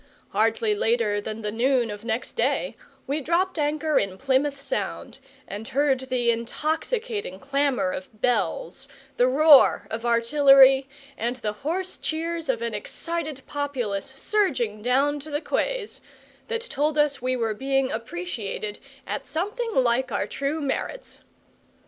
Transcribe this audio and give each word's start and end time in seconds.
Hardly 0.29 0.73
later 0.73 1.21
than 1.21 1.43
the 1.43 1.51
noon 1.51 1.91
of 1.91 2.03
next 2.03 2.33
day 2.33 2.75
we 3.05 3.21
dropped 3.21 3.59
anchor 3.59 3.99
in 3.99 4.17
Plymouth 4.17 4.59
Sound, 4.59 5.19
and 5.47 5.67
heard 5.67 5.99
the 6.09 6.31
intoxicating 6.31 7.37
clamour 7.39 7.91
of 7.91 8.09
bells, 8.19 8.87
the 9.17 9.27
roar 9.27 9.85
of 9.91 10.03
artillery, 10.03 10.89
and 11.19 11.35
the 11.35 11.53
hoarse 11.53 11.99
cheers 11.99 12.49
of 12.49 12.63
an 12.63 12.73
excited 12.73 13.43
populace 13.45 14.11
surging 14.15 14.81
down 14.81 15.19
to 15.19 15.29
the 15.29 15.39
quays, 15.39 16.01
that 16.47 16.61
told 16.61 16.97
us 16.97 17.21
we 17.21 17.35
were 17.35 17.53
being 17.53 17.91
appreciated 17.91 18.79
at 19.05 19.27
something 19.27 19.75
like 19.75 20.11
our 20.11 20.25
true 20.25 20.59
merits. 20.61 21.19